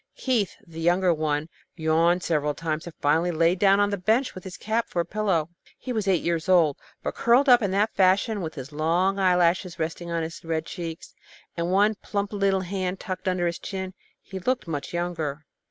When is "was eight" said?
5.93-6.23